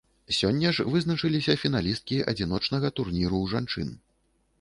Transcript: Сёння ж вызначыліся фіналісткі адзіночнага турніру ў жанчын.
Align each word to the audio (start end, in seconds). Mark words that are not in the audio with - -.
Сёння 0.35 0.69
ж 0.77 0.85
вызначыліся 0.93 1.55
фіналісткі 1.63 2.17
адзіночнага 2.33 2.91
турніру 3.01 3.37
ў 3.41 3.45
жанчын. 3.53 3.93